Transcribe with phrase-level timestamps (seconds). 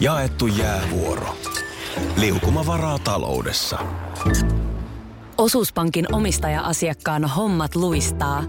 [0.00, 1.36] Jaettu jäävuoro.
[2.16, 3.78] Liukuma varaa taloudessa.
[5.38, 8.44] Osuuspankin omistaja-asiakkaan hommat luistaa.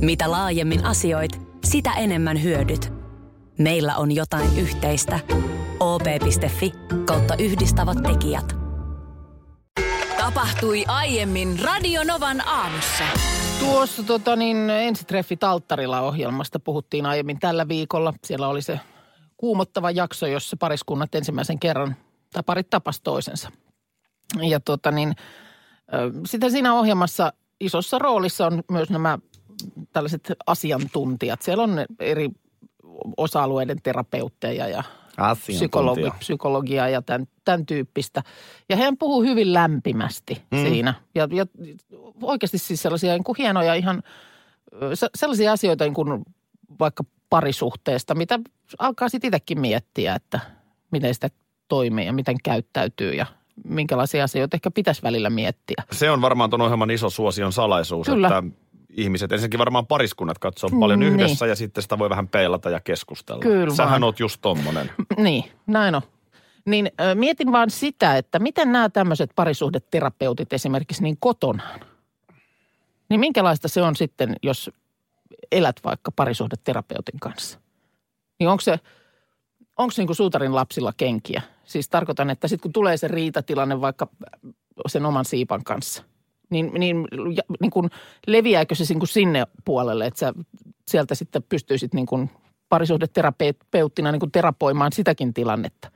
[0.00, 2.92] Mitä laajemmin asioit, sitä enemmän hyödyt.
[3.58, 5.20] Meillä on jotain yhteistä.
[5.80, 6.72] op.fi
[7.04, 8.56] kautta yhdistävät tekijät.
[10.18, 13.04] Tapahtui aiemmin Radionovan aamussa.
[13.60, 18.14] Tuossa tota, niin, ensitreffi Talttarilla ohjelmasta puhuttiin aiemmin tällä viikolla.
[18.24, 18.80] Siellä oli se
[19.44, 21.96] kuumottava jakso, jossa pariskunnat ensimmäisen kerran,
[22.32, 23.50] tai parit tapas toisensa.
[24.42, 25.14] Ja tota niin,
[26.26, 29.18] sitten siinä ohjelmassa isossa roolissa on myös nämä
[29.92, 31.42] tällaiset asiantuntijat.
[31.42, 31.70] Siellä on
[32.00, 32.30] eri
[33.16, 34.82] osa-alueiden terapeutteja ja
[35.34, 38.22] psykologi, psykologiaa ja tämän, tämän tyyppistä.
[38.68, 40.58] Ja hän puhuu hyvin lämpimästi mm.
[40.58, 40.94] siinä.
[41.14, 41.46] Ja, ja
[42.22, 44.02] oikeasti siis sellaisia niin kuin hienoja ihan,
[45.14, 46.24] sellaisia asioita niin kuin
[46.78, 48.40] vaikka parisuhteesta, mitä
[48.78, 50.40] alkaa sitten itsekin miettiä, että
[50.90, 51.28] miten sitä
[51.68, 53.26] toimii ja miten käyttäytyy ja
[53.64, 55.82] minkälaisia asioita ehkä pitäisi välillä miettiä.
[55.92, 58.26] Se on varmaan tuon ohjelman iso suosion salaisuus, Kyllä.
[58.28, 58.42] että
[58.90, 61.50] ihmiset, ensinnäkin varmaan pariskunnat katsoo paljon mm, yhdessä niin.
[61.50, 63.42] ja sitten sitä voi vähän peilata ja keskustella.
[63.42, 64.04] Kyllä Sähän vaan.
[64.04, 64.90] oot just tommonen.
[65.16, 66.02] Niin, näin on.
[66.66, 71.80] Niin äh, mietin vaan sitä, että miten nämä tämmöiset parisuhdeterapeutit esimerkiksi niin kotonaan,
[73.08, 74.70] niin minkälaista se on sitten, jos
[75.52, 77.58] elät vaikka parisuhdeterapeutin kanssa?
[78.38, 78.80] Niin onko se,
[79.78, 81.42] onko niin suutarin lapsilla kenkiä?
[81.64, 84.08] Siis tarkoitan, että sitten kun tulee se riitatilanne vaikka
[84.86, 86.02] sen oman siipan kanssa–
[86.50, 87.08] niin, niin,
[87.60, 87.90] niin kuin
[88.26, 90.32] leviääkö se niin kuin sinne puolelle, että sä
[90.88, 92.30] sieltä sitten pystyisit niin kuin
[92.68, 95.90] parisuhdeterapeuttina niin kuin terapoimaan sitäkin tilannetta?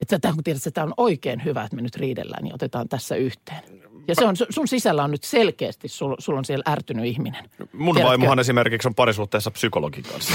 [0.00, 2.88] Että sä kun tiedät, että tämä on oikein hyvä, että me nyt riidellään, niin otetaan
[2.88, 3.62] tässä yhteen.
[4.08, 7.44] Ja se on, sun sisällä on nyt selkeästi, sulla sul on siellä ärtynyt ihminen.
[7.72, 8.08] Mun Tiedätkö?
[8.08, 10.34] vaimohan esimerkiksi on parisuhteessa psykologin kanssa.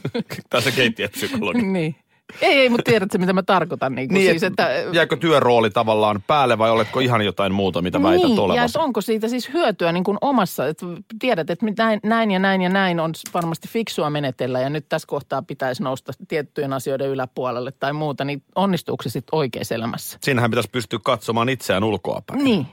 [0.64, 1.62] se keittiöpsykologi.
[1.62, 1.96] niin.
[2.40, 3.94] Ei, ei, mutta tiedätkö, mitä mä tarkoitan.
[3.94, 8.28] Niin, niin siis, että, jääkö työrooli tavallaan päälle vai oletko ihan jotain muuta, mitä väität
[8.28, 8.78] niin, olevasi?
[8.78, 10.86] ja onko siitä siis hyötyä niin kuin omassa, että
[11.18, 15.06] tiedät, että näin, näin ja näin ja näin on varmasti fiksua menetellä ja nyt tässä
[15.06, 20.18] kohtaa pitäisi nousta tiettyjen asioiden yläpuolelle tai muuta, niin onnistuuko se sitten oikeassa elämässä?
[20.22, 22.44] Siinähän pitäisi pystyä katsomaan itseään ulkoapäin.
[22.44, 22.66] Niin.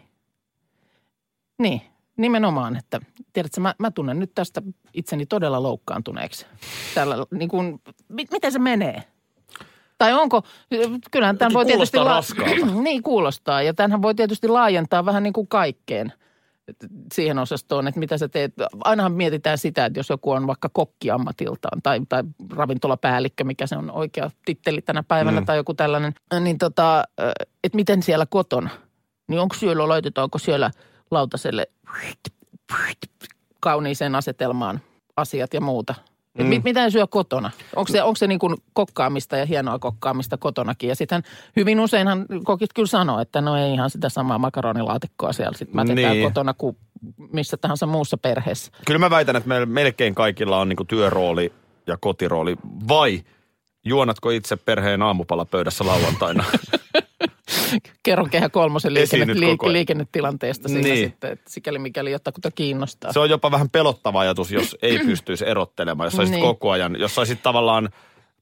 [1.60, 1.82] Niin,
[2.18, 3.02] nimenomaan, että
[3.34, 4.62] tiedätkö, mä, mä tunnen nyt tästä
[4.94, 6.46] itseni todella loukkaantuneeksi.
[6.96, 9.04] Tällä, niin kuin, miten se menee?
[9.98, 10.42] Tai onko,
[11.12, 11.98] kyllähän tämän voi tietysti...
[11.98, 12.24] La-
[12.84, 13.62] niin, kuulostaa.
[13.62, 16.14] Ja tämähän voi tietysti laajentaa vähän niin kuin kaikkeen
[17.14, 18.54] siihen osastoon, että mitä sä teet.
[18.84, 23.78] Ainahan mietitään sitä, että jos joku on vaikka kokki ammatiltaan tai, tai ravintolapäällikkö, mikä se
[23.78, 25.46] on oikea titteli tänä päivänä mm.
[25.46, 27.04] tai joku tällainen, niin tota,
[27.64, 28.70] että miten siellä kotona,
[29.28, 30.72] niin onko siellä, laitetaanko siellä
[31.12, 31.68] lautaselle
[33.60, 34.80] kauniiseen asetelmaan
[35.18, 35.96] asiat ja muuta–
[36.40, 36.46] Mm.
[36.46, 37.52] Mit, mitä syö kotona?
[37.76, 40.90] Onko se, onko se niin kuin kokkaamista ja hienoa kokkaamista kotonakin?
[40.90, 41.24] Ja sitten
[41.56, 46.14] hyvin useinhan kokit kyllä sanoo, että no ei ihan sitä samaa makaronilaatikkoa siellä sitten mätetään
[46.14, 46.28] niin.
[46.28, 46.78] kotona kuin
[47.32, 48.72] missä tahansa muussa perheessä.
[48.86, 51.54] Kyllä mä väitän, että meillä melkein kaikilla on niin kuin työrooli
[51.88, 52.56] ja kotirooli.
[52.88, 53.24] Vai
[53.86, 56.44] juonatko itse perheen aamupalapöydässä lauantaina?
[58.04, 61.10] Kerron kehä kolmosen liikenne, liik- liikennetilanteesta siinä niin.
[61.10, 63.14] sitten, että sikäli mikäli jotakuta kiinnostaa.
[63.14, 66.46] Se on jopa vähän pelottava ajatus, jos ei pystyisi erottelemaan, jos saisit niin.
[66.46, 67.90] koko ajan, jos saisit tavallaan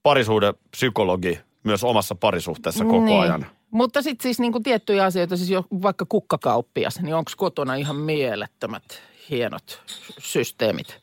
[0.03, 3.21] parisuuden psykologi myös omassa parisuhteessa koko niin.
[3.21, 3.45] ajan.
[3.71, 7.95] Mutta sitten siis niin kuin tiettyjä asioita, siis jo vaikka kukkakauppias, niin onko kotona ihan
[7.95, 8.83] mielettömät
[9.29, 9.81] hienot
[10.19, 11.01] systeemit?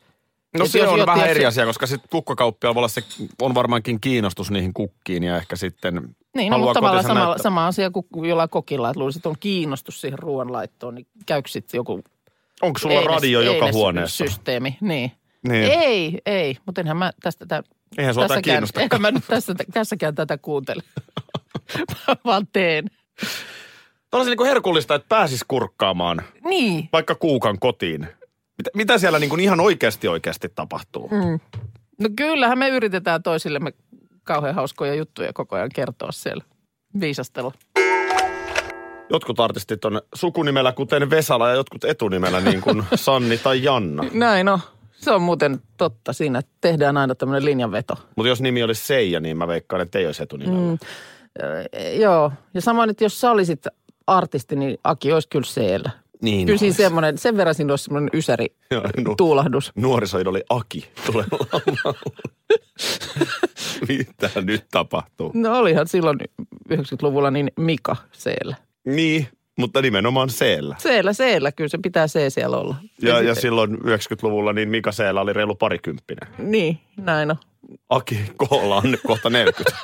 [0.57, 3.03] No se on vähän eri asia, koska sitten kukkakauppialla voi olla se,
[3.41, 7.91] on varmaankin kiinnostus niihin kukkiin ja ehkä sitten Niin, no, mutta tavallaan sama, sama asia
[7.91, 12.01] kuin jollain kokilla, että luulisit, että on kiinnostus siihen ruoanlaittoon, niin käykö sitten joku
[12.61, 14.25] Onko sulla eines, radio joka eines huoneessa?
[14.25, 15.11] systeemi, niin.
[15.47, 15.71] niin.
[15.71, 17.63] Ei, ei, mutta enhän mä tästä tä,
[17.97, 18.81] Eihän sua tässäkään, kiinnosta.
[18.81, 20.83] Enhän mä nyt tässä, tässäkään tätä kuuntele,
[22.25, 22.85] vaan teen.
[24.11, 26.89] Tämä olisi niin herkullista, että pääsis kurkkaamaan niin.
[26.93, 28.07] vaikka kuukan kotiin.
[28.57, 31.07] Mitä, mitä siellä niin kuin ihan oikeasti oikeasti tapahtuu?
[31.07, 31.39] Mm.
[31.99, 33.73] No kyllähän me yritetään toisillemme
[34.33, 36.43] kauhean hauskoja juttuja koko ajan kertoa siellä.
[36.99, 37.51] Viisastella.
[39.09, 44.03] Jotkut artistit on sukunimellä kuten Vesala ja jotkut etunimellä niin kuin Sanni tai Janna.
[44.13, 44.59] Näin on.
[44.91, 47.93] Se on muuten totta siinä, että tehdään aina tämmöinen linjanveto.
[48.15, 50.71] Mutta jos nimi olisi Seija, niin mä veikkaan, että ei olisi etunimellä.
[50.71, 50.77] Mm.
[52.01, 53.67] joo, ja samoin, että jos sä olisit
[54.07, 55.89] artisti, niin Aki olisi kyllä Seellä.
[56.21, 59.71] Niin Kyllä siinä semmoinen, sen verran siinä olisi semmoinen ysäri Joo, nu, tuulahdus.
[60.27, 61.25] oli Aki tulee
[63.87, 65.31] Mitä nyt tapahtuu?
[65.33, 66.19] No olihan silloin
[66.73, 68.55] 90-luvulla niin Mika siellä.
[68.85, 69.27] Niin,
[69.57, 70.75] mutta nimenomaan Seellä.
[70.79, 72.75] Seellä, Seellä, kyllä se pitää C siellä olla.
[73.01, 76.27] Ja, ja, ja silloin 90-luvulla niin Mika Seellä oli reilu parikymppinen.
[76.37, 77.37] Niin, näin on.
[77.89, 79.77] Aki Koola on kohta 40.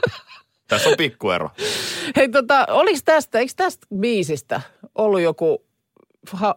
[0.68, 1.50] Tässä on pikkuero.
[2.16, 4.62] Hei tota, olis tästä, eikö tästä biisistä
[4.96, 5.66] ollut joku,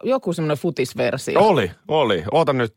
[0.03, 1.39] joku semmoinen futisversio?
[1.41, 2.23] Oli, oli.
[2.31, 2.73] Oota nyt.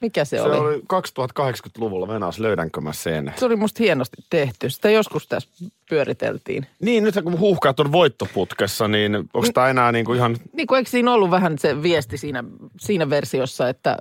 [0.00, 0.56] Mikä se, Se oli?
[0.58, 2.08] oli 2080-luvulla.
[2.08, 3.32] Venäas, löydänkö mä sen?
[3.36, 4.70] Se oli musta hienosti tehty.
[4.70, 5.48] Sitä joskus tässä
[5.90, 6.66] pyöriteltiin.
[6.80, 10.36] Niin, nyt kun huuhkaat on voittoputkessa, niin onko tämä enää niin kuin ihan...
[10.52, 12.44] Niin kuin eikö siinä ollut vähän se viesti siinä,
[12.80, 13.96] siinä versiossa, että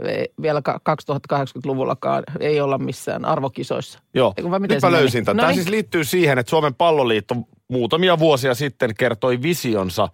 [0.00, 0.80] ei- vielä ka-
[1.32, 3.98] 2080-luvullakaan ei olla missään arvokisoissa.
[4.14, 5.36] Joo, Eiku, nyt se mä löysin tämän.
[5.36, 5.56] No Tämä niin.
[5.56, 7.34] siis liittyy siihen, että Suomen palloliitto
[7.68, 10.08] muutamia vuosia sitten kertoi visionsa,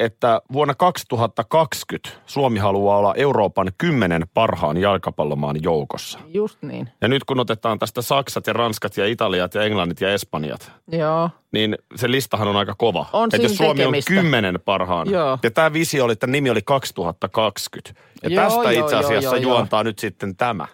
[0.00, 6.18] että vuonna 2020 Suomi haluaa olla Euroopan kymmenen parhaan jalkapallomaan joukossa.
[6.34, 6.88] Just niin.
[7.00, 11.30] Ja nyt kun otetaan tästä Saksat ja Ranskat ja Italiat ja Englannit ja Espanjat, Joo.
[11.52, 13.06] niin se listahan on aika kova.
[13.12, 14.12] On että siinä jos Suomi tekemistä.
[14.12, 15.10] on kymmenen parhaan.
[15.10, 15.38] Joo.
[15.42, 18.00] Ja tämä visio oli, että nimi oli 2020.
[18.22, 20.66] Ja Joo, tästä joo, itse joo, asiassa joo, juontaa nyt sitten tämä.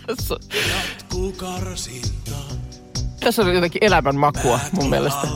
[0.06, 0.36] Tässä,
[0.70, 2.30] jatkuu karsinta.
[3.20, 5.26] tässä oli jotenkin elämän makua mun mielestä.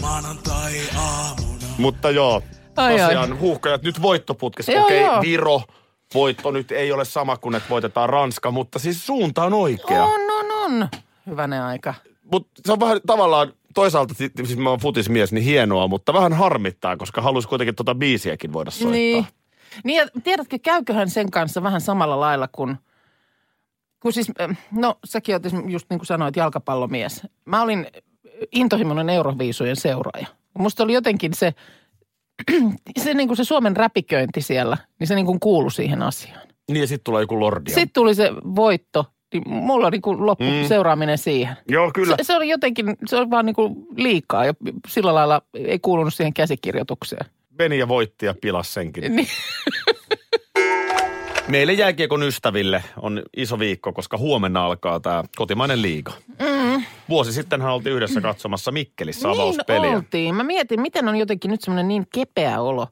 [0.00, 1.66] Maanantai aamuna.
[1.78, 2.42] Mutta joo,
[2.76, 3.00] Ai, ai.
[3.00, 4.72] tosiaan huuhkajat nyt voittoputkessa.
[4.72, 5.20] Okei, joo.
[5.22, 5.62] Viro
[6.14, 10.04] voitto nyt ei ole sama kuin, että voitetaan Ranska, mutta siis suunta on oikea.
[10.04, 10.88] On, on, on.
[11.26, 11.94] Hyvänen aika.
[12.32, 16.32] Mutta se on vähän tavallaan, toisaalta si- siis mä oon futismies, niin hienoa, mutta vähän
[16.32, 18.92] harmittaa, koska haluaisi kuitenkin tuota biisiäkin voida soittaa.
[18.92, 19.26] Niin.
[19.84, 22.76] Niin ja tiedätkö, käyköhän sen kanssa vähän samalla lailla kuin,
[24.00, 27.22] kun siis, äh, no säkin oot just niin kuin sanoit, jalkapallomies.
[27.44, 27.86] Mä olin
[28.52, 30.26] intohimoinen Euroviisujen seuraaja.
[30.58, 31.54] Musta oli jotenkin se,
[33.04, 36.46] se, niin kuin se Suomen räpiköinti siellä, niin se niin kuin kuului siihen asiaan.
[36.70, 37.74] Niin ja sitten tulee joku lordia.
[37.74, 40.68] Sitten tuli se voitto, niin mulla niin kuin loppu Mm.
[40.68, 41.56] seuraaminen siihen.
[41.68, 42.16] Joo, kyllä.
[42.16, 44.54] Se, se oli jotenkin, se oli vaan niin kuin liikaa ja
[44.88, 47.26] sillä lailla ei kuulunut siihen käsikirjoitukseen.
[47.58, 49.16] Meni ja voitti ja pilas senkin.
[49.16, 49.28] Niin.
[51.48, 56.12] Meille jääkiekon ystäville on iso viikko, koska huomenna alkaa tämä kotimainen liiga.
[56.28, 56.84] Mm.
[57.08, 59.82] Vuosi sittenhän oltiin yhdessä katsomassa Mikkelissä avauspeliä.
[59.82, 60.34] Niin oltiin.
[60.34, 62.86] Mä mietin, miten on jotenkin nyt semmoinen niin kepeä olo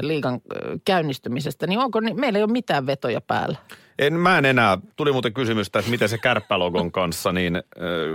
[0.00, 0.40] liigan
[0.84, 3.58] käynnistymisestä, niin onko ni- meillä ei ole mitään vetoja päällä?
[3.98, 7.62] En, mä en enää, tuli muuten kysymystä, että miten se kärppälogon kanssa, niin äh,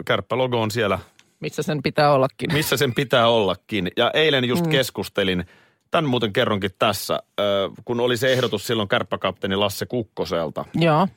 [0.05, 0.99] kärppälogo on siellä,
[1.39, 2.53] Missä sen pitää ollakin?
[2.53, 3.91] missä sen pitää ollakin.
[3.97, 4.71] Ja eilen just mm.
[4.71, 5.45] keskustelin,
[5.91, 7.45] tämän muuten kerronkin tässä, äh,
[7.85, 11.07] kun oli se ehdotus silloin kärppäkapteeni Lasse Kukkoselta, Joo.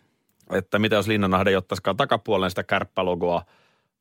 [0.52, 3.42] että mitä jos Linnanahde ei ottaisikaan takapuolelle sitä kärppälogoa,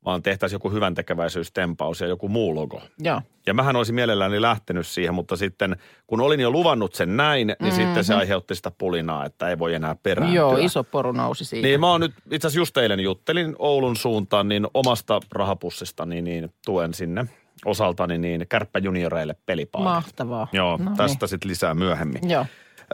[0.05, 2.81] vaan tehtäisiin joku hyvän tekeväisyystempaus ja joku muu logo.
[2.99, 3.21] Joo.
[3.45, 5.75] Ja mähän olisin mielelläni lähtenyt siihen, mutta sitten
[6.07, 7.75] kun olin jo luvannut sen näin, niin mm-hmm.
[7.75, 10.35] sitten se aiheutti sitä pulinaa, että ei voi enää perääntyä.
[10.35, 11.67] Joo, iso poru nousi siitä.
[11.67, 16.53] Niin mä oon nyt, itse asiassa just eilen juttelin Oulun suuntaan, niin omasta rahapussistani niin
[16.65, 17.25] tuen sinne
[17.65, 19.93] osaltani niin kärppäjunioreille pelipaikat.
[19.93, 20.47] Mahtavaa.
[20.51, 22.29] Joo, No tästä sitten lisää myöhemmin.
[22.29, 22.45] Joo.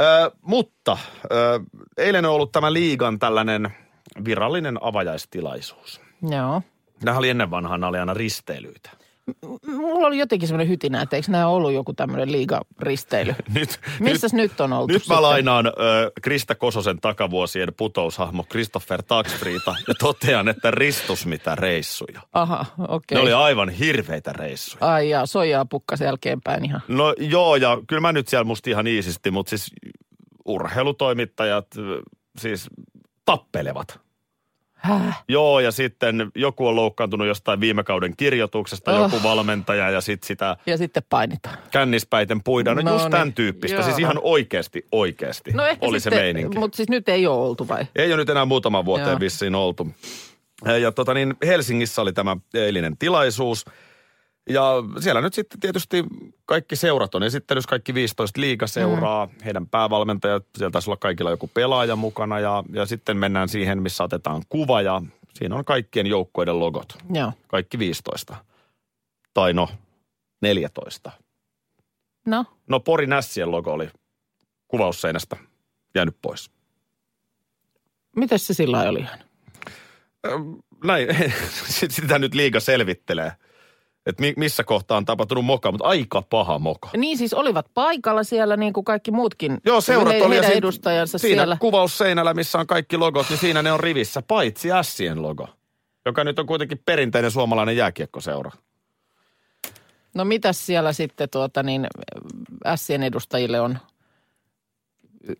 [0.01, 0.97] Ö, mutta
[1.31, 1.59] ö,
[1.97, 3.69] eilen on ollut tämä liigan tällainen
[4.25, 6.01] virallinen avajaistilaisuus.
[6.29, 6.61] Joo.
[7.03, 8.89] Nämä oli ennen vanhaan, nämä oli aina risteilyitä.
[9.67, 13.35] Mulla oli jotenkin semmoinen hytinä, että eikö nämä ollut joku tämmöinen liiga-risteily?
[13.55, 15.71] Nyt, Missäs nyt, on oltu Nyt mä lainaan ö,
[16.21, 22.21] Krista Kososen takavuosien putoushahmo Christopher Taxfriita ja totean, että ristus mitä reissuja.
[22.33, 23.15] Aha, okei.
[23.15, 24.93] Ne oli aivan hirveitä reissuja.
[24.93, 26.81] Ai jaa, soijaa pukkas jälkeenpäin ihan.
[26.87, 29.71] No joo, ja kyllä mä nyt siellä musta ihan iisisti, mutta siis
[30.45, 31.67] urheilutoimittajat
[32.37, 32.69] siis
[33.25, 34.04] tappelevat.
[34.75, 35.23] Häh?
[35.29, 39.11] Joo, ja sitten joku on loukkaantunut jostain viime kauden kirjoituksesta, Oh.
[39.11, 41.57] joku valmentaja, ja sitten sitä Ja sitten painitaan.
[41.71, 42.77] kännispäiten puidaan.
[42.77, 43.75] No, No just niin, tämän tyyppistä.
[43.77, 43.83] joo.
[43.83, 46.59] Siis ihan oikeasti, oikeasti No ehkä oli sitten, se meininki.
[46.59, 47.85] mutta siis nyt ei ole oltu vai?
[47.95, 49.09] Ei ole nyt enää muutaman vuoteen.
[49.09, 49.19] Joo.
[49.19, 49.87] vissiin oltu.
[50.81, 53.65] Ja tota niin, Helsingissä oli tämä eilinen tilaisuus.
[54.49, 56.03] Ja siellä nyt sitten tietysti
[56.45, 59.31] kaikki seurat on esittelyssä, kaikki 15 liigaseuraa, mm.
[59.45, 64.03] heidän päävalmentajat, siellä taisi olla kaikilla joku pelaaja mukana ja, ja sitten mennään siihen, missä
[64.03, 65.01] otetaan kuva ja
[65.33, 66.97] siinä on kaikkien joukkueiden logot.
[67.13, 67.31] Joo.
[67.47, 68.35] Kaikki 15.
[69.33, 69.69] Tai no,
[70.41, 71.11] 14.
[72.25, 73.89] No, No Porin Ässien logo oli
[74.67, 75.37] kuvausseinästä
[75.95, 76.51] jäänyt pois.
[78.15, 79.19] miten se sillä oli ihan?
[80.83, 81.07] Näin,
[81.89, 83.31] sitä nyt liiga selvittelee.
[84.05, 86.89] Että mi- missä kohtaa on tapahtunut moka, mutta aika paha moka.
[86.97, 91.17] Niin siis olivat paikalla siellä niin kuin kaikki muutkin Joo, seurat he, oli heidän edustajansa
[91.17, 91.57] siinä siellä.
[91.59, 95.47] kuvausseinällä, missä on kaikki logot, niin siinä ne on rivissä, paitsi Ässien logo,
[96.05, 98.51] joka nyt on kuitenkin perinteinen suomalainen jääkiekkoseura.
[100.13, 101.87] No mitäs siellä sitten tuota niin
[102.65, 103.77] Ässien edustajille on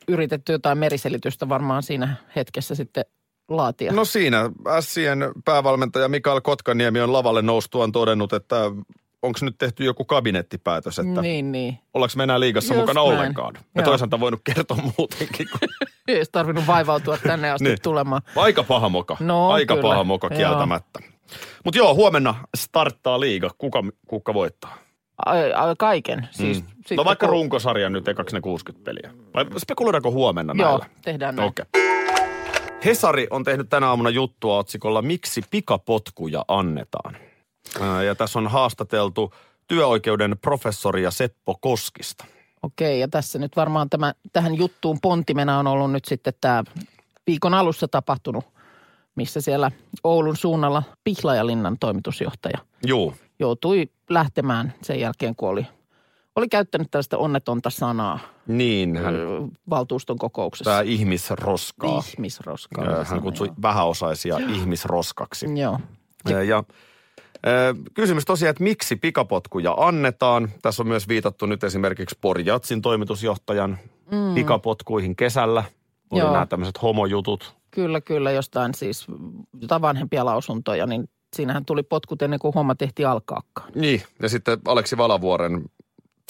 [0.08, 3.06] yritetty jotain meriselitystä varmaan siinä hetkessä sitten
[3.50, 3.92] laatia?
[3.92, 8.56] No siinä Ässien päävalmentaja Mikael Kotkaniemi on lavalle noustuaan todennut, että
[9.22, 11.78] onko nyt tehty joku kabinettipäätös, että niin, niin.
[11.94, 13.14] ollaanko me enää liigassa Just mukana näin.
[13.20, 13.54] ollenkaan.
[13.76, 15.48] Ja toisaalta voinut kertoa muutenkin.
[15.52, 15.70] Kun...
[16.08, 17.78] Ei olisi tarvinnut vaivautua tänne asti Niin.
[17.84, 18.22] tulemaan.
[18.36, 19.18] Aika paha moka.
[19.20, 19.90] No, Aika kyllä.
[19.90, 21.00] paha moka kieltämättä.
[21.66, 23.50] Mutta joo, huomenna starttaa liiga.
[23.58, 24.78] Kuka, kuka voittaa?
[25.26, 26.28] Ai, ai, kaiken.
[26.32, 26.96] Siis, Mm.
[26.98, 29.12] no vaikka kun- runkosarjan nyt ekaksi ne 60 peliä.
[29.34, 30.86] Vai spekuloidaanko huomenna Joo, näillä?
[31.02, 31.50] tehdään näin.
[31.50, 31.66] Okei.
[32.86, 37.18] Hesari on tehnyt tänä aamuna juttua otsikolla Miksi pikapotkuja annetaan?
[38.06, 39.34] Ja tässä on haastateltu
[39.68, 42.26] työoikeuden professoria Seppo Koskista.
[42.64, 46.64] Okei, ja tässä nyt varmaan tämä, tähän juttuun pontimena on ollut nyt sitten tämä
[47.28, 48.46] viikon alussa tapahtunut,
[49.16, 49.72] missä siellä
[50.04, 55.68] Oulun suunnalla Pihlajalinnan toimitusjohtaja Juu, joutui lähtemään sen jälkeen, kun oli,
[56.36, 59.16] oli käyttänyt tällaista onnetonta sanaa niin hän,
[59.70, 60.72] valtuuston kokouksessa.
[60.72, 62.04] tämä ihmisroskaa.
[62.08, 62.86] Ihmisroskaa.
[62.86, 63.56] Hän sanoi, kutsui joo.
[63.62, 65.60] vähäosaisia ihmisroskaksi.
[65.60, 65.80] Joo.
[66.30, 66.64] Ja, ja
[67.94, 70.50] kysymys tosiaan, että miksi pikapotkuja annetaan.
[70.62, 73.78] Tässä on myös viitattu nyt esimerkiksi Porjatsin toimitusjohtajan
[74.12, 74.36] mm.
[74.36, 75.64] pikapotkuihin kesällä.
[76.12, 76.32] Oli Joo.
[76.32, 77.56] nämä tämmöiset homojutut.
[77.72, 79.08] Kyllä, kyllä, jostain siis
[79.62, 83.72] jotain vanhempia lausuntoja, niin siinähän tuli potkut ennen kuin homma tehtiin alkaakaan.
[83.76, 85.66] Niin, ja sitten Aleksi Valavuoren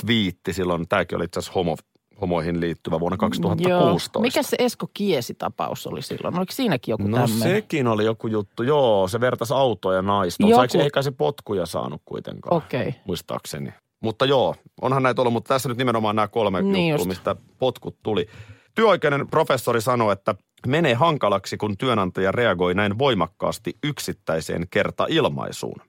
[0.01, 1.77] twiitti silloin, tämäkin oli itse asiassa homo,
[2.21, 4.17] homoihin liittyvä vuonna 2016.
[4.19, 4.21] Joo.
[4.21, 6.37] Mikä se Esko Kiesi-tapaus oli silloin?
[6.37, 7.49] Oliko siinäkin joku No tämmöinen?
[7.55, 10.43] sekin oli joku juttu, joo, se vertasi autoa ja naista.
[10.43, 10.55] Joku-.
[10.55, 12.95] Saiko se eikä se potkuja saanut kuitenkaan, Okei.
[13.05, 13.73] muistaakseni.
[13.99, 17.95] Mutta joo, onhan näitä ollut, mutta tässä nyt nimenomaan nämä kolme Niin juttua, mistä potkut
[18.03, 18.27] tuli.
[18.75, 20.35] Työoikeuden professori sanoi, että
[20.67, 25.81] menee hankalaksi, kun työnantaja reagoi näin voimakkaasti yksittäiseen kertailmaisuun.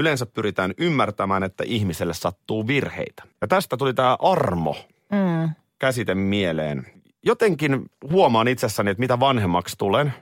[0.00, 3.22] Yleensä pyritään ymmärtämään, että ihmiselle sattuu virheitä.
[3.40, 4.76] Ja tästä tuli tämä armo
[5.12, 5.50] Mm.
[5.78, 6.86] käsite mieleen.
[7.22, 10.12] Jotenkin huomaan itsessäni, että mitä vanhemmaksi tulen,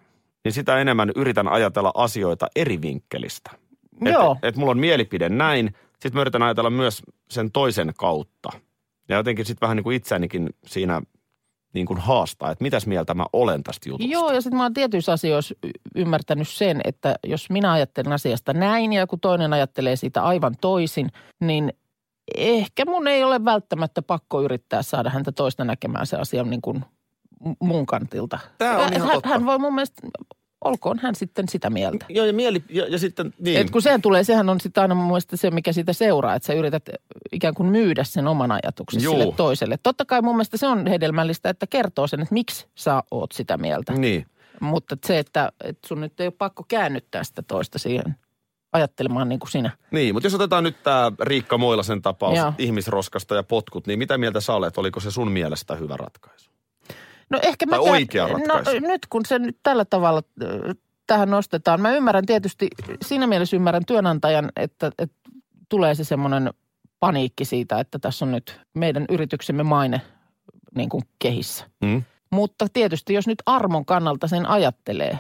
[0.45, 3.51] niin sitä enemmän yritän ajatella asioita eri vinkkelistä.
[4.01, 4.33] Joo.
[4.33, 8.49] Et, et mulla on mielipide näin, sitten mä yritän ajatella myös sen toisen kautta.
[9.09, 11.03] Ja jotenkin sitten vähän niin kuin itseänikin siinä
[11.75, 14.13] niin kuin haastaa, että mitäs mieltä mä olen tästä jutusta.
[14.13, 15.55] Joo, ja sitten mä oon tietyissä asioissa
[15.95, 21.09] ymmärtänyt sen, että jos minä ajattelen asiasta näin ja joku toinen ajattelee siitä aivan toisin,
[21.41, 21.73] niin
[22.37, 26.85] ehkä mun ei ole välttämättä pakko yrittää saada häntä toista näkemään se asia niin kuin
[27.61, 28.39] mun kantilta.
[28.59, 29.29] Tää on hän, ihan totta.
[29.29, 30.09] hän voi mun mielestä,
[30.65, 32.07] olkoon hän sitten sitä mieltä.
[32.09, 33.61] Joo, ja, mieli, ja, ja sitten niin.
[33.61, 36.47] Et kun sehän tulee, sehän on sitten aina mun mielestä se, mikä siitä seuraa, että
[36.47, 36.89] sä yrität
[37.33, 39.15] ikään kuin myydä sen oman ajatuksen Juu.
[39.15, 39.79] sille toiselle.
[39.83, 43.57] Totta kai mun mielestä se on hedelmällistä, että kertoo sen, että miksi sä oot sitä
[43.57, 43.93] mieltä.
[43.93, 44.27] Niin.
[44.61, 48.17] Mutta se, että, että sun nyt ei ole pakko käännyttää sitä toista siihen
[48.73, 49.71] ajattelemaan niin kuin sinä.
[49.91, 52.53] Niin, mutta jos otetaan nyt tämä Riikka Moilasen tapaus Joo.
[52.59, 54.79] ihmisroskasta ja potkut, niin mitä mieltä sä olet?
[54.79, 56.51] Oliko se sun mielestä hyvä ratkaisu?
[57.31, 58.81] No ehkä Tai mä oikea ratkaisu.
[58.81, 60.75] No nyt kun se nyt tällä tavalla ö,
[61.07, 62.69] tähän nostetaan, mä ymmärrän tietysti,
[63.03, 65.17] siinä mielessä ymmärrän työnantajan, että, että
[65.69, 66.51] tulee se semmoinen
[67.01, 70.01] paniikki siitä, että tässä on nyt meidän yrityksemme maine
[70.77, 71.65] niin kuin kehissä.
[71.85, 72.03] Mm.
[72.33, 75.19] Mutta tietysti jos nyt armon kannalta sen ajattelee,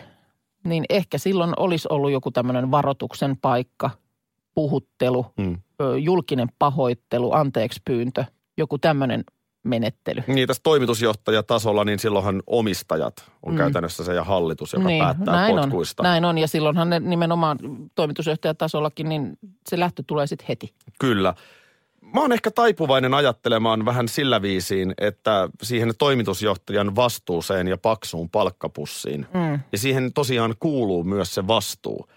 [0.64, 3.90] niin ehkä silloin olisi ollut joku tämmöinen varoituksen paikka,
[4.54, 5.58] puhuttelu, Mm.
[6.02, 8.24] julkinen pahoittelu, anteeksi pyyntö,
[8.56, 9.24] joku tämmöinen
[9.68, 10.22] menettely.
[10.26, 13.58] Niin, tässä toimitusjohtajatasolla, niin silloinhan omistajat on Mm.
[13.58, 16.02] käytännössä se ja hallitus, joka niin, päättää näin potkuista.
[16.02, 17.58] On, näin on, ja silloinhan ne nimenomaan
[17.94, 20.74] toimitusjohtajatasollakin, niin se lähtö tulee sitten heti.
[21.00, 21.34] Kyllä.
[22.14, 29.26] Mä oon ehkä taipuvainen ajattelemaan vähän sillä viisiin, että siihen toimitusjohtajan vastuuseen ja paksuun palkkapussiin,
[29.34, 29.60] Mm.
[29.72, 32.08] ja siihen tosiaan kuuluu myös se vastuu.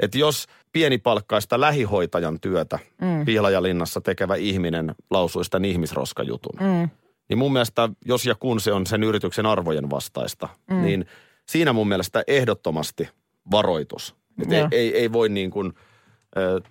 [0.00, 3.24] Että jos pienipalkkaista lähihoitajan työtä Mm.
[3.24, 6.90] Pihlajalinnassa tekevä ihminen lausuisi tämän ihmisroskajutun, Mm.
[7.28, 10.82] niin mun mielestä, jos ja kun se on sen yrityksen arvojen vastaista, mm.
[10.82, 11.06] niin
[11.48, 13.08] siinä mun mielestä ehdottomasti
[13.50, 14.14] varoitus.
[14.42, 15.72] Että ei, ei, ei voi niin kuin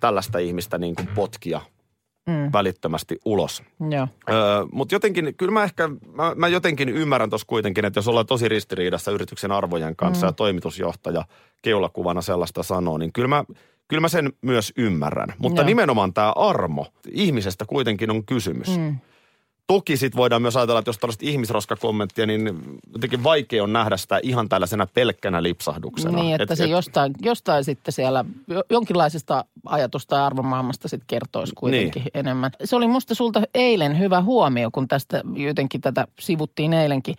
[0.00, 1.60] tällaista ihmistä niin kuin potkia
[2.26, 2.50] Mm.
[2.52, 3.62] välittömästi ulos.
[3.90, 4.08] Joo.
[4.30, 4.36] Öö,
[4.72, 8.48] Mutta jotenkin, kyllä mä ehkä, mä, mä jotenkin ymmärrän tuossa kuitenkin, että jos ollaan tosi
[8.48, 10.28] ristiriidassa yrityksen arvojen kanssa mm.
[10.28, 11.24] ja toimitusjohtaja
[11.62, 13.44] keulakuvana sellaista sanoo, niin kyllä mä,
[13.88, 15.34] kyllä mä sen myös ymmärrän.
[15.38, 15.66] Mutta Joo.
[15.66, 18.78] nimenomaan tämä armo, ihmisestä kuitenkin on kysymys.
[18.78, 18.96] Mm.
[19.66, 22.60] Toki sitten voidaan myös ajatella, että jos tällaista ihmisroskakommenttia, niin
[22.92, 26.18] jotenkin vaikea on nähdä sitä ihan tällaisena pelkkänä lipsahduksena.
[26.18, 31.06] Niin, että Et- se et- jostain, jostain sitten siellä jo- jonkinlaisesta ajatusta ja arvomaailmasta sitten
[31.06, 32.10] kertoisi kuitenkin niin.
[32.14, 32.50] enemmän.
[32.64, 37.14] Se oli musta sulta eilen hyvä huomio, kun tästä jotenkin tätä sivuttiin eilenkin,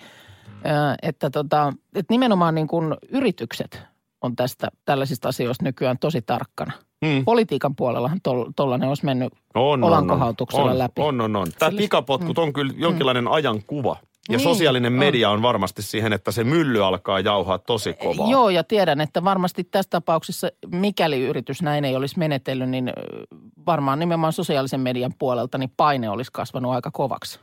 [1.02, 3.93] että, tota, että nimenomaan niin kuin yritykset
[4.24, 6.72] on tästä tällaisista asioista nykyään tosi tarkkana.
[7.06, 7.26] Mm.
[7.26, 8.20] Politiikan puolellahan
[8.56, 11.02] tollainen olisi mennyt On, olankohautuksella on, läpi.
[11.02, 11.48] On, on, on.
[11.60, 13.98] Tämä Sillä- pikapotkut on kyllä jonkinlainen ajankuva.
[14.30, 15.00] Ja Niin, sosiaalinen on.
[15.00, 18.32] media on varmasti siihen, että se mylly alkaa jauhaa tosi kovaa.
[18.32, 22.94] Joo, ja tiedän, että varmasti tässä tapauksessa, mikäli yritys näin ei olisi menetellyt, niin
[23.66, 27.40] varmaan nimenomaan sosiaalisen median puolelta niin paine olisi kasvanut aika kovaksi.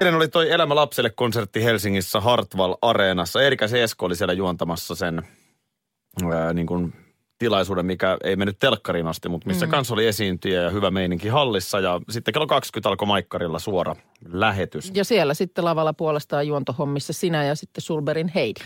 [0.00, 3.42] Eilen oli toi Elämä lapselle konsertti Helsingissä Hartwall Areenassa.
[3.42, 5.22] Erika Seesko oli siellä juontamassa sen
[6.34, 6.92] ää, niin kuin
[7.38, 9.70] tilaisuuden, mikä ei mennyt telkkariin asti, mutta missä mm.
[9.70, 11.80] kanssa oli esiintyjä ja hyvä meininki hallissa.
[11.80, 13.96] Ja sitten kello 20 alkoi Maikkarilla suora
[14.28, 14.92] lähetys.
[14.94, 18.60] Ja siellä sitten lavalla puolestaan juontohommissa sinä ja sitten Sulberin Heidi.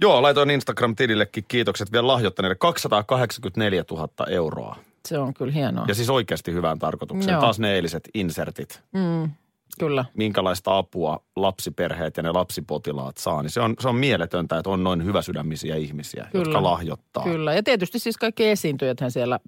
[0.00, 2.54] Joo, laitoin Instagram-tilillekin kiitokset vielä lahjoittaneille.
[2.54, 4.76] 284 000 euroa.
[5.08, 5.84] Se on kyllä hienoa.
[5.88, 7.32] Ja siis oikeasti hyvään tarkoitukseen.
[7.32, 7.40] Joo.
[7.40, 8.82] Taas ne eiliset insertit.
[8.92, 9.30] Mm,
[9.78, 10.04] kyllä.
[10.14, 13.42] Minkälaista apua lapsiperheet ja ne lapsipotilaat saa.
[13.42, 16.44] Niin se on, se on mieletöntä, että on noin hyväsydämisiä ihmisiä, Kyllä.
[16.44, 17.24] jotka lahjoittaa.
[17.24, 17.54] Kyllä.
[17.54, 19.40] Ja tietysti siis kaikki esiintyjäthän siellä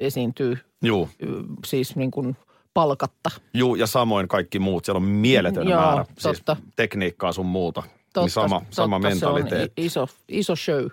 [0.00, 1.08] esiintyy Juu,
[1.66, 2.36] siis niin kuin
[2.74, 3.30] palkatta.
[3.54, 4.84] juu, ja samoin kaikki muut.
[4.84, 6.04] Siellä on mieletön Joo, määrä.
[6.18, 6.56] Siis totta.
[6.76, 7.82] tekniikkaa sun muuta.
[7.82, 9.86] Totta, niin sama, sama totta, se on mentaliteetti.
[9.86, 10.86] iso, iso show.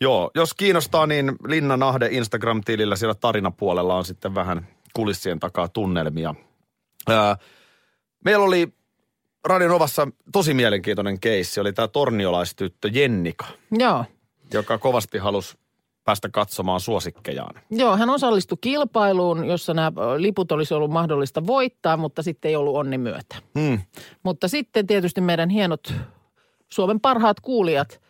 [0.00, 6.34] Joo, jos kiinnostaa, niin Linna Nahde Instagram-tilillä siellä tarinapuolella on sitten vähän kulissien takaa tunnelmia.
[7.08, 7.36] Ää,
[8.24, 8.68] meillä oli
[9.44, 11.60] Radion Ovassa tosi mielenkiintoinen keissi.
[11.60, 14.04] Oli tämä torniolaistyttö Jennika, Joo.
[14.52, 15.58] joka kovasti halusi
[16.04, 17.62] päästä katsomaan suosikkejaan.
[17.70, 22.76] Joo, hän osallistui kilpailuun, jossa nämä liput olisi ollut mahdollista voittaa, mutta sitten ei ollut
[22.76, 23.36] onni myötä.
[23.58, 23.80] Hmm.
[24.22, 25.94] Mutta sitten tietysti meidän hienot
[26.72, 28.00] Suomen parhaat kuulijat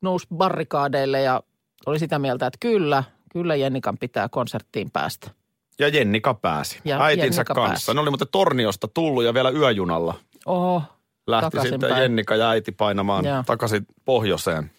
[0.00, 1.42] nousi barrikaadeille ja
[1.86, 5.30] oli sitä mieltä, että kyllä, kyllä Jennikan pitää konserttiin päästä.
[5.82, 7.70] Ja Jennika pääsi Ja äitinsä Jennika kanssa.
[7.70, 7.94] pääsi.
[7.94, 10.14] Ne oli muuten Torniosta tullut ja vielä yöjunalla
[10.46, 10.82] Oho,
[11.26, 12.02] lähti sitten päin.
[12.02, 13.42] Jennika ja äiti painamaan Joo.
[13.46, 14.70] takaisin pohjoiseen.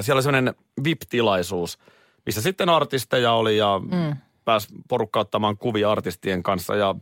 [0.00, 1.78] Siellä oli sellainen VIP-tilaisuus,
[2.26, 4.16] missä sitten artisteja oli ja mm.
[4.44, 6.76] pääsi porukka ottamaan kuvia artistien kanssa.
[6.76, 6.94] Ja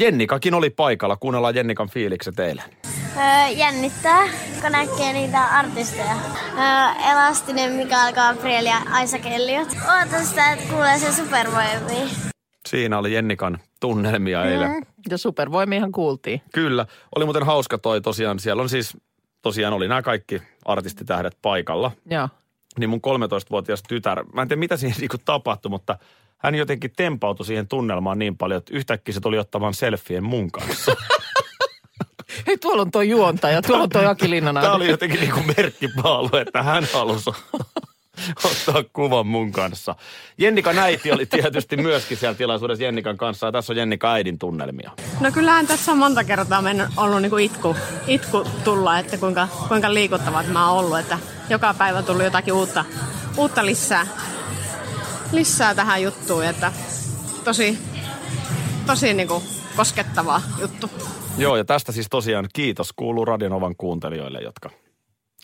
[0.00, 1.16] Jennikakin oli paikalla.
[1.16, 2.64] Kuunnellaan Jennikan fiilikset eilen.
[3.16, 4.22] Öö, jännittää,
[4.62, 6.14] kun näkee niitä artisteja.
[6.58, 9.68] Öö, Elastinen, Mikael Gabriel ja Aisa Kelliot.
[9.98, 12.23] Ootan sitä, että kuulee sen supervoimia.
[12.68, 14.70] Siinä oli Jennikan tunnelmia eilen.
[14.70, 14.82] Mm.
[15.10, 16.42] ja supervoimiahan kuultiin.
[16.52, 16.86] Kyllä.
[17.16, 18.38] Oli muuten hauska toi tosiaan.
[18.38, 18.96] Siellä on siis,
[19.42, 21.90] tosiaan oli nämä kaikki artistitähdet paikalla.
[22.10, 22.28] Joo.
[22.78, 25.98] niin mun 13-vuotias tytär, mä en tiedä mitä siinä niinku tapahtui, mutta
[26.38, 30.96] hän jotenkin tempautui siihen tunnelmaan niin paljon, että yhtäkkiä se tuli ottamaan selfien mun kanssa.
[32.46, 34.40] Hei, tuolla on tuo juontaja, tuolla on tuo Aki.
[34.40, 37.30] Tämä oli jotenkin niinku merkkipaalu, että hän halusi
[38.44, 39.94] ottaa kuvan mun kanssa.
[40.38, 44.90] Jennika Näiti oli tietysti myöskin siellä tilaisuudessa Jennikan kanssa ja tässä on Jennika äidin tunnelmia.
[45.20, 49.94] No kyllähän tässä on monta kertaa mennyt, ollut niinku itku, itku tulla, että kuinka, kuinka
[49.94, 50.98] liikuttavat mä oon ollut.
[50.98, 51.18] Että
[51.50, 52.84] joka päivä tullut jotakin uutta,
[53.36, 54.06] uutta lisää,
[55.32, 56.44] lisää tähän juttuun.
[56.44, 56.72] Että
[57.44, 57.78] tosi,
[58.86, 59.42] tosi niinku
[59.76, 60.90] koskettava juttu.
[61.38, 64.70] Joo ja tästä siis tosiaan kiitos kuuluu Radionovan kuuntelijoille, jotka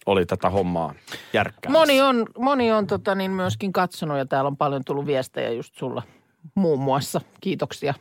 [0.07, 0.95] oli tätä hommaa
[1.33, 1.79] järkkäämässä.
[1.81, 5.75] Moni on, moni on tota, niin myöskin katsonut ja täällä on paljon tullut viestejä just
[5.75, 6.03] sulla
[6.55, 7.21] muun muassa.
[7.41, 7.95] Kiitoksia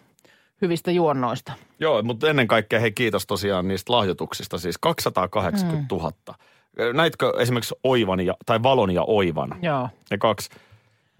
[0.61, 1.53] hyvistä juonnoista.
[1.79, 6.11] Joo, mutta ennen kaikkea hei kiitos tosiaan niistä lahjoituksista, siis 280 000.
[6.93, 9.49] Näitkö esimerkiksi Oivan ja, tai Valon ja Oivan?
[9.61, 10.49] Joo, Ne kaksi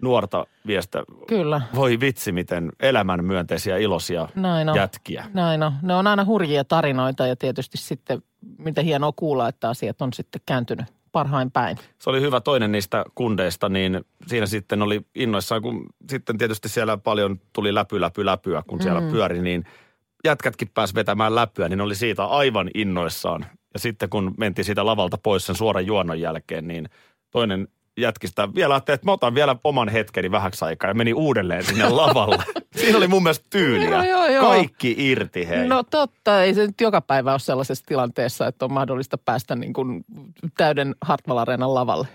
[0.02, 1.02] nuorta viestä.
[1.26, 1.60] kyllä.
[1.74, 4.76] Voi vitsi, miten elämän myönteisiä iloisia Näin on.
[4.76, 5.24] jätkiä.
[5.34, 5.72] Näin on.
[5.82, 8.22] Ne on aina hurjia tarinoita ja tietysti sitten
[8.58, 11.76] miten hienoa kuulla, että asiat on sitten kääntynyt parhain päin.
[11.98, 16.96] Se oli hyvä toinen niistä kundeista, niin siinä sitten oli innoissaan, kun sitten tietysti siellä
[16.96, 19.10] paljon tuli läpy, läpy, läpyä, kun siellä mm.
[19.10, 19.64] pyöri, niin
[20.24, 23.46] jätkätkin pääsi vetämään läpyä, niin oli siitä aivan innoissaan.
[23.74, 26.88] Ja sitten kun mentiin siitä lavalta pois sen suoran juonnon jälkeen, niin
[27.30, 31.88] toinen jätkistä vielä että mä otan vielä oman hetkeni vähäksi aikaa ja meni uudelleen sinne
[32.00, 32.44] lavalle.
[32.76, 33.88] Siinä oli mun mielestä tyyliä.
[33.88, 34.48] Joo, joo, joo.
[34.48, 35.68] Kaikki irti, hei.
[35.68, 39.72] No totta, ei se nyt joka päivä ole sellaisessa tilanteessa, että on mahdollista päästä niin
[39.72, 40.04] kuin
[40.56, 42.08] täyden Hartwall Areenan lavalle.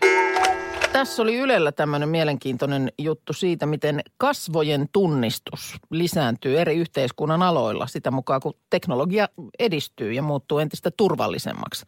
[0.94, 8.12] Tässä oli Ylellä tämmöinen mielenkiintoinen juttu siitä, miten kasvojen tunnistus lisääntyy eri yhteiskunnan aloilla sitä
[8.12, 11.86] mukaan, kun teknologia edistyy ja muuttuu entistä turvallisemmaksi.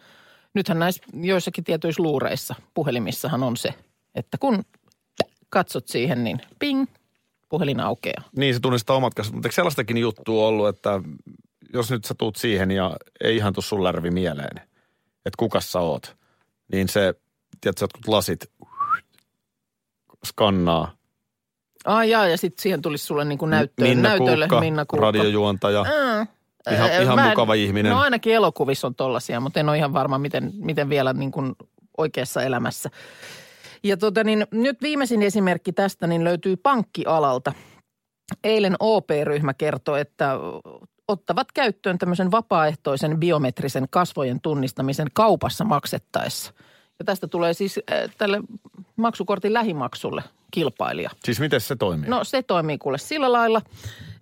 [0.58, 3.74] Nythän näissä joissakin tietyissä luureissa, puhelimissahan on se,
[4.15, 4.63] että kun
[5.50, 6.86] katsot siihen, niin ping,
[7.50, 8.24] puhelin aukeaa.
[8.38, 11.02] Niin se tunnistaa omat kasvot, mutta eikö sellaistakin juttua ollut, että
[11.74, 14.58] jos nyt sä tuut siihen ja ei ihan tuu sun lärvi mieleen,
[15.26, 16.15] että kukas sä oot,
[16.72, 17.13] niin se,
[17.62, 18.52] tiedätkö, jotkut lasit
[20.26, 20.91] skannaa.
[21.86, 25.06] Ai jaa, ja sitten siihen tulisi sulle niin kuin näyttöön, Minna näytölle Kuukka, Minna Kuukka.
[25.06, 25.84] radiojuontaja.
[25.84, 26.28] Mm.
[26.72, 27.91] Ihan- Ö, ihan en- mukava ihminen.
[27.91, 31.56] No ainakin elokuvissa on tollasia, mutta en ole ihan varma, miten, miten vielä niin kuin
[31.98, 32.89] oikeassa elämässä.
[33.84, 37.54] Ja tota niin, nyt viimeisin esimerkki tästä niin löytyy pankkialalta.
[38.43, 40.34] Eilen OP-ryhmä kertoi, että
[41.08, 46.54] ottavat käyttöön tämmöisen vapaaehtoisen biometrisen kasvojen tunnistamisen kaupassa maksettaessa.
[47.00, 48.41] Ja tästä tulee siis äh, tälle
[48.96, 51.10] maksukortin lähimaksulle kilpailija.
[51.26, 52.10] Siis miten se toimii?
[52.10, 53.62] No se toimii kuule sillä lailla,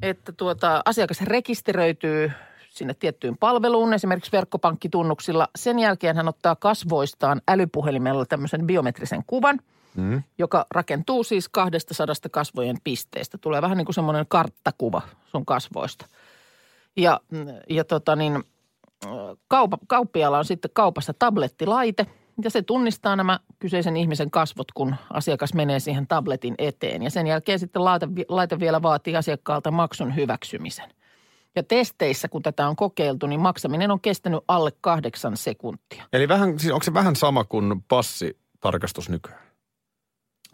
[0.09, 2.31] että tuota, asiakas rekisteröityy
[2.69, 5.47] sinne tiettyyn palveluun, esimerkiksi verkkopankkitunnuksilla.
[5.55, 9.59] Sen jälkeen hän ottaa kasvoistaan älypuhelimella tämmöisen biometrisen kuvan,
[9.95, 10.23] mm.
[10.37, 13.37] joka rakentuu siis 200 kasvojen pisteestä.
[13.37, 16.05] Tulee vähän niin kuin semmoinen karttakuva sun kasvoista.
[16.97, 17.19] Ja,
[17.69, 18.43] ja tota niin,
[19.47, 22.05] kaupa, kauppiaalla on sitten kaupassa tablettilaite
[22.43, 27.03] ja se tunnistaa nämä kyseisen ihmisen kasvot, kun asiakas menee siihen tabletin eteen.
[27.03, 30.89] Ja sen jälkeen sitten laite, laite vielä vaatii asiakkaalta maksun hyväksymisen.
[31.55, 36.03] Ja testeissä, kun tätä on kokeiltu, niin maksaminen on kestänyt alle kahdeksan sekuntia.
[36.13, 39.39] Eli vähän, siis onko se vähän sama kuin passitarkastus nykyään?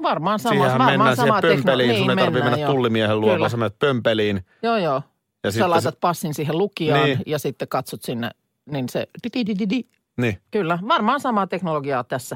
[0.02, 2.72] Varmaan sama, Siihenhän varmaan mennään sama siihen pömpeliin, tekno- sun ei tarvitse mennä joo.
[2.72, 4.46] tullimiehen luo, vaan sä menet pömpeliin.
[4.63, 5.02] Joo, joo.
[5.44, 7.20] Ja Sä sitten laitat se, passin siihen lukijaan Niin.
[7.26, 8.32] ja sitten katsot sinne,
[8.72, 9.86] niin se di, di, di, di,
[10.17, 10.38] niin.
[10.52, 12.36] Kyllä, varmaan samaa teknologiaa tässä.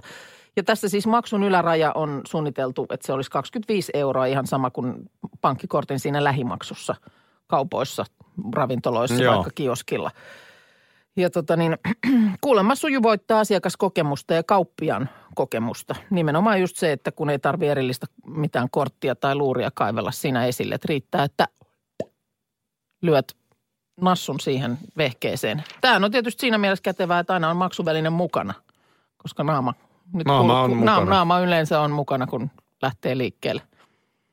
[0.55, 5.09] Ja tässä siis maksun yläraja on suunniteltu, että se olisi 25 euroa ihan sama kuin
[5.41, 6.95] pankkikortin siinä lähimaksussa
[7.47, 8.05] kaupoissa,
[8.53, 9.35] ravintoloissa, Joo.
[9.35, 10.11] vaikka kioskilla.
[11.17, 11.77] Ja tota niin,
[12.41, 15.95] kuulemma sujuvoittaa asiakaskokemusta ja kauppian kokemusta.
[16.09, 20.75] Nimenomaan just se, että kun ei tarvitse erillistä mitään korttia tai luuria kaivella siinä esille,
[20.75, 21.47] että riittää, että
[23.01, 23.35] lyöt
[24.01, 25.63] nassun siihen vehkeeseen.
[25.81, 28.53] Tämä on tietysti siinä mielessä kätevää, että aina on maksuväline mukana,
[29.17, 29.73] koska naama,
[30.13, 30.95] nyt Naama kun- on kun- mukana.
[30.97, 33.61] Naama, naama yleensä on mukana, kun lähtee liikkeelle.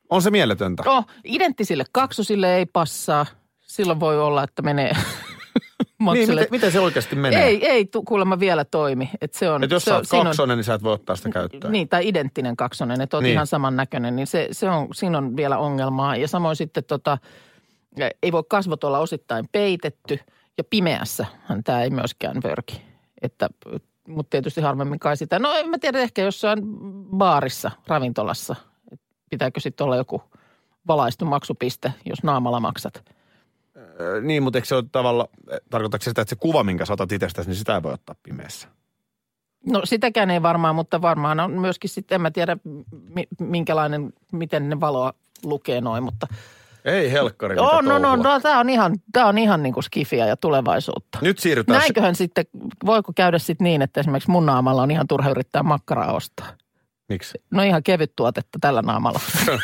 [0.09, 0.83] On se mieletöntä.
[0.91, 3.25] Oh, identtisille kaksosille ei passaa.
[3.61, 4.93] Silloin voi olla, että menee
[6.13, 7.43] niin, miten, miten se oikeasti menee?
[7.43, 9.09] Ei, ei tu, kuulemma vielä toimi.
[9.21, 11.15] Et se on, Et jos se sä on, oot kaksonen, niin sä et voi ottaa
[11.15, 11.71] sitä käyttöön.
[11.73, 13.33] Niin, tai identtinen kaksonen, että oot Niin.
[13.33, 16.15] ihan samannäköinen, niin se, se on, siinä on vielä ongelmaa.
[16.15, 17.17] Ja samoin sitten tota,
[18.23, 20.19] ei voi kasvot olla osittain peitetty
[20.57, 21.25] ja pimeässä
[21.63, 22.81] tämä ei myöskään vörki.
[23.21, 23.49] Että,
[24.07, 25.39] mutta tietysti harvemmin kai sitä.
[25.39, 26.61] No en mä tiedä, ehkä jossain
[27.17, 28.55] baarissa, ravintolassa,
[29.29, 30.23] pitääkö sitten olla joku
[30.87, 33.05] valaistu maksupiste, jos naamalla maksat.
[33.99, 35.29] Ö, Niin, mutta eikö se ole tavalla,
[35.69, 38.15] tarkoittaako se sitä, että se kuva, minkä sä otat itsestäsi, niin sitä ei voi ottaa
[38.23, 38.67] pimeässä?
[39.65, 42.57] No sitäkään ei varmaan, mutta varmaan on myöskin sitten, en mä tiedä
[42.91, 46.27] mi- minkälainen, miten ne valoa lukee noin, mutta
[46.85, 48.33] Ei helkkari, Joo, no, no, touhua.
[48.33, 51.19] no, tämä on ihan, tää on ihan niin kuin skifiä ja tulevaisuutta.
[51.21, 51.79] Nyt siirrytään...
[51.79, 52.45] Näinköhän sitten,
[52.85, 56.47] voiko käydä sitten niin, että esimerkiksi mun naamalla on ihan turha yrittää makkaraa ostaa?
[57.09, 57.41] Miksi?
[57.51, 59.19] No ihan kevyt tuotetta tällä naamalla.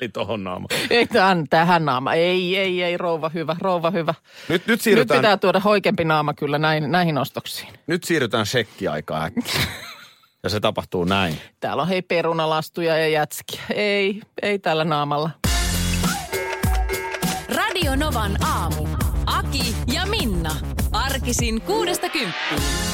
[0.00, 0.66] Ei tohon naama.
[0.90, 2.14] ei tähän, tähän naama.
[2.14, 4.14] Ei, ei, ei, rouva hyvä, rouva hyvä.
[4.48, 7.72] Nyt, nyt, Nyt siirrytään, pitää tuoda hoikempi naama kyllä näin, näihin ostoksiin.
[7.86, 9.60] nyt siirrytään shekkiaikaan äkkiä.
[10.42, 11.36] ja se tapahtuu näin.
[11.60, 13.60] Täällä on hei perunalastuja ja jätskiä.
[13.74, 15.30] Ei, ei tällä naamalla.
[17.96, 18.88] Novan aamu.
[19.26, 20.56] Aki ja Minna.
[20.92, 22.93] Arkisin kuudesta kymppiin.